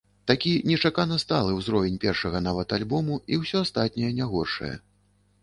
[0.29, 4.73] Такі нечакана сталы ўзровень першага нават альбому і ўсё астатняе не горшае.